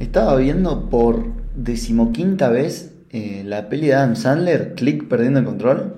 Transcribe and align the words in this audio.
Estaba 0.00 0.34
viendo 0.36 0.88
por 0.88 1.26
decimoquinta 1.54 2.48
vez 2.48 2.94
eh, 3.10 3.42
la 3.44 3.68
peli 3.68 3.88
de 3.88 3.94
Adam 3.94 4.16
Sandler, 4.16 4.74
Click 4.74 5.06
perdiendo 5.06 5.40
el 5.40 5.44
control. 5.44 5.94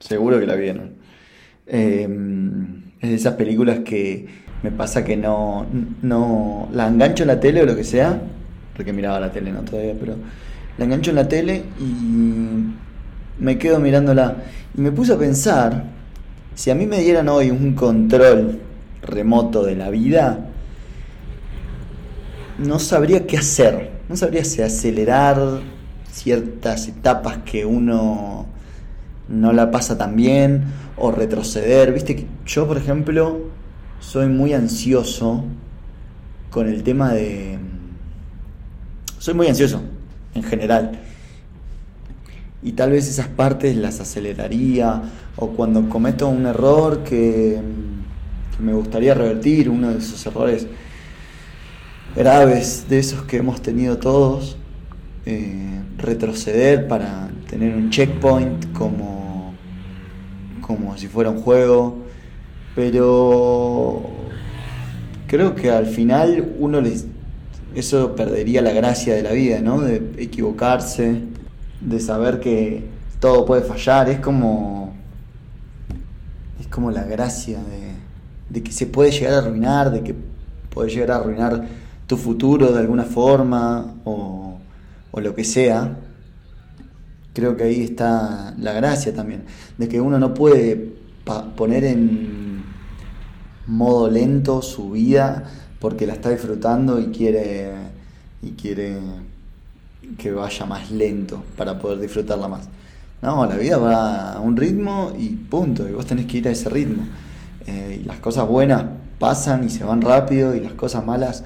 Seguro 0.00 0.38
que 0.38 0.46
la 0.46 0.54
vieron. 0.54 0.90
Eh, 1.66 2.06
es 3.00 3.08
de 3.08 3.14
esas 3.16 3.34
películas 3.34 3.80
que 3.80 4.26
me 4.62 4.70
pasa 4.70 5.02
que 5.02 5.16
no, 5.16 5.66
no 6.02 6.68
la 6.74 6.88
engancho 6.88 7.22
en 7.22 7.28
la 7.28 7.40
tele 7.40 7.62
o 7.62 7.64
lo 7.66 7.74
que 7.74 7.84
sea, 7.84 8.20
porque 8.76 8.92
miraba 8.92 9.18
la 9.18 9.32
tele 9.32 9.50
no 9.50 9.62
todavía, 9.62 9.94
pero 9.98 10.16
la 10.76 10.84
engancho 10.84 11.10
en 11.10 11.16
la 11.16 11.26
tele 11.26 11.62
y 11.80 13.42
me 13.42 13.56
quedo 13.56 13.80
mirándola. 13.80 14.36
Y 14.76 14.80
me 14.82 14.92
puse 14.92 15.14
a 15.14 15.18
pensar, 15.18 15.84
si 16.54 16.70
a 16.70 16.74
mí 16.74 16.86
me 16.86 17.00
dieran 17.00 17.30
hoy 17.30 17.50
un 17.50 17.72
control 17.72 18.60
remoto 19.00 19.64
de 19.64 19.74
la 19.74 19.88
vida, 19.88 20.47
no 22.58 22.78
sabría 22.78 23.26
qué 23.26 23.38
hacer. 23.38 23.90
No 24.08 24.16
sabría 24.16 24.44
si 24.44 24.62
acelerar 24.62 25.60
ciertas 26.10 26.88
etapas 26.88 27.38
que 27.38 27.64
uno 27.64 28.46
no 29.28 29.52
la 29.52 29.70
pasa 29.70 29.96
tan 29.96 30.16
bien 30.16 30.64
o 30.96 31.12
retroceder. 31.12 31.92
Viste 31.92 32.16
que 32.16 32.26
yo, 32.46 32.66
por 32.66 32.76
ejemplo, 32.76 33.40
soy 34.00 34.26
muy 34.26 34.52
ansioso 34.52 35.44
con 36.50 36.68
el 36.68 36.82
tema 36.82 37.12
de... 37.12 37.58
Soy 39.18 39.34
muy 39.34 39.46
ansioso 39.46 39.82
en 40.34 40.42
general. 40.42 41.00
Y 42.62 42.72
tal 42.72 42.90
vez 42.90 43.08
esas 43.08 43.28
partes 43.28 43.76
las 43.76 44.00
aceleraría 44.00 45.02
o 45.36 45.50
cuando 45.50 45.88
cometo 45.88 46.28
un 46.28 46.46
error 46.46 47.04
que, 47.04 47.60
que 48.56 48.62
me 48.62 48.72
gustaría 48.72 49.14
revertir, 49.14 49.70
uno 49.70 49.90
de 49.90 49.98
esos 49.98 50.26
errores 50.26 50.66
graves 52.14 52.86
de 52.88 52.98
esos 52.98 53.22
que 53.22 53.38
hemos 53.38 53.62
tenido 53.62 53.98
todos, 53.98 54.56
eh, 55.26 55.80
retroceder 55.96 56.88
para 56.88 57.28
tener 57.48 57.74
un 57.74 57.90
checkpoint 57.90 58.72
como, 58.72 59.54
como 60.60 60.96
si 60.96 61.08
fuera 61.08 61.30
un 61.30 61.40
juego, 61.40 61.98
pero 62.74 64.02
creo 65.26 65.54
que 65.54 65.70
al 65.70 65.86
final 65.86 66.54
uno 66.58 66.80
les, 66.80 67.06
eso 67.74 68.14
perdería 68.14 68.62
la 68.62 68.72
gracia 68.72 69.14
de 69.14 69.22
la 69.22 69.32
vida, 69.32 69.60
¿no? 69.60 69.80
De 69.80 70.12
equivocarse, 70.18 71.22
de 71.80 72.00
saber 72.00 72.40
que 72.40 72.84
todo 73.20 73.44
puede 73.44 73.62
fallar, 73.62 74.08
es 74.08 74.20
como, 74.20 74.94
es 76.60 76.66
como 76.68 76.90
la 76.90 77.04
gracia 77.04 77.58
de, 77.58 77.92
de 78.48 78.62
que 78.62 78.72
se 78.72 78.86
puede 78.86 79.10
llegar 79.10 79.34
a 79.34 79.38
arruinar, 79.38 79.90
de 79.90 80.02
que 80.02 80.14
puede 80.70 80.90
llegar 80.90 81.10
a 81.12 81.16
arruinar 81.16 81.66
tu 82.08 82.16
futuro 82.16 82.72
de 82.72 82.80
alguna 82.80 83.04
forma 83.04 83.94
o, 84.04 84.58
lo 85.12 85.34
que 85.34 85.42
sea, 85.42 85.98
creo 87.34 87.56
que 87.56 87.64
ahí 87.64 87.82
está 87.82 88.54
la 88.56 88.72
gracia 88.72 89.12
también, 89.12 89.44
de 89.76 89.88
que 89.88 90.00
uno 90.00 90.18
no 90.18 90.32
puede 90.32 90.94
poner 91.56 91.84
en 91.84 92.62
modo 93.66 94.08
lento 94.08 94.62
su 94.62 94.92
vida 94.92 95.44
porque 95.80 96.06
la 96.06 96.14
está 96.14 96.30
disfrutando 96.30 97.00
y 97.00 97.06
quiere 97.06 97.72
y 98.42 98.52
quiere 98.52 98.96
que 100.16 100.30
vaya 100.30 100.64
más 100.66 100.90
lento 100.92 101.42
para 101.56 101.78
poder 101.78 101.98
disfrutarla 101.98 102.46
más. 102.46 102.68
No, 103.20 103.44
la 103.44 103.56
vida 103.56 103.76
va 103.78 104.34
a 104.34 104.40
un 104.40 104.56
ritmo 104.56 105.12
y 105.18 105.30
punto, 105.30 105.88
y 105.88 105.92
vos 105.92 106.06
tenés 106.06 106.26
que 106.26 106.38
ir 106.38 106.48
a 106.48 106.52
ese 106.52 106.68
ritmo. 106.68 107.02
Eh, 107.66 108.00
y 108.02 108.04
las 108.04 108.20
cosas 108.20 108.46
buenas 108.46 108.84
pasan 109.18 109.64
y 109.64 109.68
se 109.68 109.82
van 109.82 110.00
rápido 110.00 110.54
y 110.54 110.60
las 110.60 110.74
cosas 110.74 111.04
malas 111.04 111.44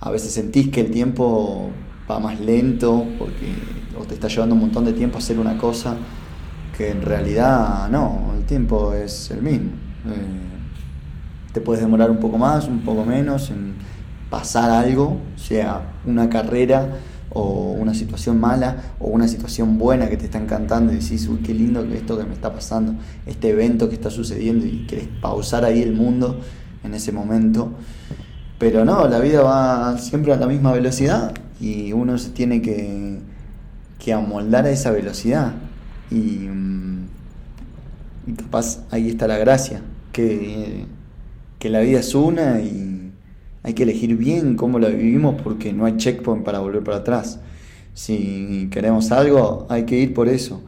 a 0.00 0.10
veces 0.10 0.32
sentís 0.32 0.68
que 0.68 0.80
el 0.80 0.90
tiempo 0.90 1.70
va 2.10 2.18
más 2.18 2.40
lento 2.40 3.06
porque 3.18 3.52
o 3.98 4.04
te 4.04 4.14
está 4.14 4.28
llevando 4.28 4.54
un 4.54 4.62
montón 4.62 4.84
de 4.84 4.92
tiempo 4.92 5.18
hacer 5.18 5.38
una 5.38 5.58
cosa 5.58 5.96
que 6.76 6.90
en 6.90 7.02
realidad 7.02 7.88
no, 7.90 8.32
el 8.36 8.44
tiempo 8.44 8.94
es 8.94 9.30
el 9.30 9.42
mismo. 9.42 9.70
Eh, 10.06 11.52
te 11.52 11.60
puedes 11.60 11.82
demorar 11.82 12.10
un 12.10 12.18
poco 12.18 12.38
más, 12.38 12.66
un 12.68 12.80
poco 12.80 13.04
menos 13.04 13.50
en 13.50 13.74
pasar 14.30 14.70
algo, 14.70 15.18
sea 15.36 15.82
una 16.06 16.30
carrera 16.30 16.96
o 17.30 17.72
una 17.72 17.92
situación 17.94 18.40
mala 18.40 18.94
o 18.98 19.08
una 19.08 19.28
situación 19.28 19.78
buena 19.78 20.08
que 20.08 20.16
te 20.16 20.24
está 20.24 20.38
encantando 20.38 20.92
y 20.92 20.96
decís, 20.96 21.28
uy, 21.28 21.38
qué 21.38 21.52
lindo 21.52 21.86
que 21.86 21.96
esto 21.96 22.16
que 22.16 22.24
me 22.24 22.32
está 22.32 22.52
pasando, 22.52 22.94
este 23.26 23.50
evento 23.50 23.88
que 23.88 23.96
está 23.96 24.10
sucediendo 24.10 24.66
y 24.66 24.86
querés 24.86 25.08
pausar 25.20 25.64
ahí 25.64 25.82
el 25.82 25.92
mundo 25.92 26.40
en 26.82 26.94
ese 26.94 27.12
momento. 27.12 27.74
Pero 28.60 28.84
no, 28.84 29.08
la 29.08 29.20
vida 29.20 29.40
va 29.40 29.96
siempre 29.96 30.34
a 30.34 30.36
la 30.36 30.46
misma 30.46 30.72
velocidad 30.72 31.32
y 31.62 31.94
uno 31.94 32.18
se 32.18 32.28
tiene 32.28 32.60
que, 32.60 33.16
que 33.98 34.12
amoldar 34.12 34.66
a 34.66 34.70
esa 34.70 34.90
velocidad. 34.90 35.54
Y, 36.10 36.46
mm, 36.46 37.06
y, 38.26 38.32
capaz 38.34 38.84
ahí 38.90 39.08
está 39.08 39.26
la 39.26 39.38
gracia, 39.38 39.80
que, 40.12 40.84
que 41.58 41.70
la 41.70 41.80
vida 41.80 42.00
es 42.00 42.14
una 42.14 42.60
y 42.60 43.12
hay 43.62 43.72
que 43.72 43.84
elegir 43.84 44.14
bien 44.18 44.56
cómo 44.56 44.78
la 44.78 44.88
vivimos 44.88 45.40
porque 45.40 45.72
no 45.72 45.86
hay 45.86 45.96
checkpoint 45.96 46.44
para 46.44 46.58
volver 46.58 46.84
para 46.84 46.98
atrás. 46.98 47.40
Si 47.94 48.68
queremos 48.70 49.10
algo, 49.10 49.66
hay 49.70 49.84
que 49.86 49.98
ir 49.98 50.12
por 50.12 50.28
eso. 50.28 50.62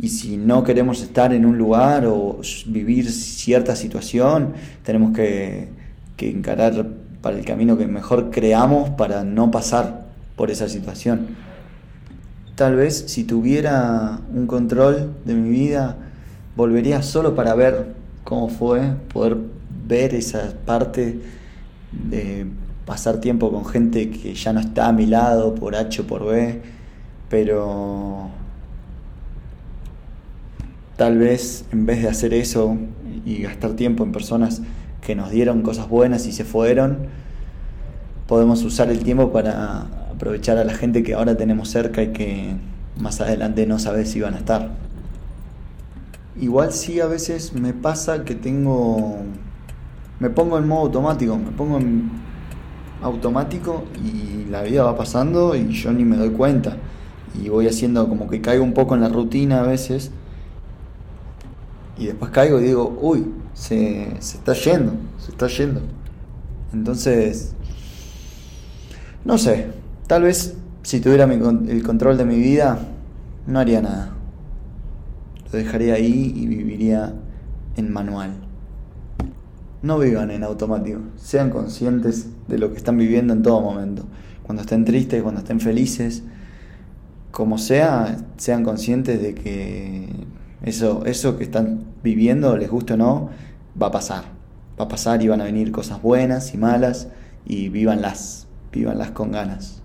Y 0.00 0.08
si 0.08 0.38
no 0.38 0.64
queremos 0.64 1.02
estar 1.02 1.34
en 1.34 1.44
un 1.44 1.58
lugar 1.58 2.06
o 2.06 2.40
vivir 2.68 3.12
cierta 3.12 3.76
situación, 3.76 4.54
tenemos 4.82 5.14
que, 5.14 5.68
que 6.16 6.30
encarar 6.30 7.03
para 7.24 7.38
el 7.38 7.44
camino 7.46 7.78
que 7.78 7.86
mejor 7.86 8.30
creamos 8.30 8.90
para 8.90 9.24
no 9.24 9.50
pasar 9.50 10.04
por 10.36 10.50
esa 10.50 10.68
situación. 10.68 11.28
Tal 12.54 12.76
vez 12.76 13.06
si 13.08 13.24
tuviera 13.24 14.20
un 14.30 14.46
control 14.46 15.14
de 15.24 15.32
mi 15.32 15.48
vida, 15.48 15.96
volvería 16.54 17.00
solo 17.00 17.34
para 17.34 17.54
ver 17.54 17.94
cómo 18.24 18.50
fue, 18.50 18.82
poder 19.10 19.38
ver 19.88 20.14
esa 20.14 20.52
parte 20.66 21.18
de 21.92 22.44
pasar 22.84 23.22
tiempo 23.22 23.50
con 23.50 23.64
gente 23.64 24.10
que 24.10 24.34
ya 24.34 24.52
no 24.52 24.60
está 24.60 24.88
a 24.88 24.92
mi 24.92 25.06
lado 25.06 25.54
por 25.54 25.76
H 25.76 26.02
o 26.02 26.06
por 26.06 26.26
B, 26.26 26.60
pero 27.30 28.28
tal 30.96 31.16
vez 31.16 31.64
en 31.72 31.86
vez 31.86 32.02
de 32.02 32.08
hacer 32.08 32.34
eso 32.34 32.76
y 33.24 33.38
gastar 33.38 33.72
tiempo 33.72 34.04
en 34.04 34.12
personas 34.12 34.60
que 35.04 35.14
nos 35.14 35.30
dieron 35.30 35.62
cosas 35.62 35.88
buenas 35.88 36.26
y 36.26 36.32
se 36.32 36.44
fueron, 36.44 37.06
podemos 38.26 38.62
usar 38.64 38.90
el 38.90 39.04
tiempo 39.04 39.32
para 39.32 39.86
aprovechar 40.12 40.56
a 40.58 40.64
la 40.64 40.72
gente 40.74 41.02
que 41.02 41.14
ahora 41.14 41.36
tenemos 41.36 41.68
cerca 41.68 42.02
y 42.02 42.08
que 42.08 42.56
más 42.98 43.20
adelante 43.20 43.66
no 43.66 43.78
sabes 43.78 44.10
si 44.10 44.20
van 44.20 44.34
a 44.34 44.38
estar. 44.38 44.70
Igual 46.40 46.72
sí 46.72 47.00
a 47.00 47.06
veces 47.06 47.52
me 47.52 47.72
pasa 47.72 48.24
que 48.24 48.34
tengo... 48.34 49.18
Me 50.20 50.30
pongo 50.30 50.58
en 50.58 50.66
modo 50.66 50.82
automático, 50.82 51.36
me 51.36 51.50
pongo 51.50 51.78
en 51.78 52.10
automático 53.02 53.84
y 54.02 54.48
la 54.48 54.62
vida 54.62 54.84
va 54.84 54.96
pasando 54.96 55.54
y 55.54 55.68
yo 55.72 55.92
ni 55.92 56.04
me 56.04 56.16
doy 56.16 56.30
cuenta. 56.30 56.76
Y 57.40 57.48
voy 57.48 57.66
haciendo 57.66 58.08
como 58.08 58.28
que 58.30 58.40
caigo 58.40 58.64
un 58.64 58.72
poco 58.72 58.94
en 58.94 59.02
la 59.02 59.08
rutina 59.08 59.60
a 59.60 59.62
veces. 59.64 60.12
Y 61.98 62.06
después 62.06 62.30
caigo 62.30 62.60
y 62.60 62.64
digo, 62.64 62.96
uy, 63.00 63.26
se, 63.54 64.16
está 64.18 64.52
yendo, 64.52 64.92
se 65.18 65.30
está 65.30 65.46
yendo. 65.46 65.80
Entonces, 66.72 67.54
no 69.24 69.38
sé, 69.38 69.68
tal 70.06 70.22
vez 70.22 70.56
si 70.82 71.00
tuviera 71.00 71.24
el 71.24 71.82
control 71.82 72.18
de 72.18 72.24
mi 72.24 72.38
vida, 72.38 72.78
no 73.46 73.58
haría 73.58 73.80
nada. 73.80 74.14
Lo 75.50 75.58
dejaría 75.58 75.94
ahí 75.94 76.32
y 76.36 76.46
viviría 76.46 77.14
en 77.76 77.92
manual. 77.92 78.34
No 79.82 79.98
vivan 79.98 80.30
en 80.30 80.42
automático, 80.44 81.00
sean 81.16 81.50
conscientes 81.50 82.28
de 82.48 82.58
lo 82.58 82.70
que 82.72 82.78
están 82.78 82.96
viviendo 82.96 83.32
en 83.32 83.42
todo 83.42 83.60
momento. 83.60 84.04
Cuando 84.42 84.62
estén 84.62 84.84
tristes, 84.84 85.22
cuando 85.22 85.40
estén 85.40 85.60
felices, 85.60 86.22
como 87.30 87.58
sea, 87.58 88.18
sean 88.36 88.62
conscientes 88.62 89.20
de 89.20 89.34
que 89.34 90.08
eso, 90.64 91.04
eso 91.06 91.36
que 91.38 91.44
están 91.44 91.84
viviendo, 92.02 92.56
les 92.56 92.70
guste 92.70 92.94
o 92.94 92.96
no, 92.96 93.30
va 93.80 93.88
a 93.88 93.90
pasar. 93.90 94.24
Va 94.78 94.86
a 94.86 94.88
pasar 94.88 95.22
y 95.22 95.28
van 95.28 95.40
a 95.40 95.44
venir 95.44 95.70
cosas 95.70 96.02
buenas 96.02 96.52
y 96.54 96.58
malas 96.58 97.08
y 97.46 97.68
vívanlas, 97.68 98.48
vívanlas 98.72 99.12
con 99.12 99.30
ganas. 99.30 99.83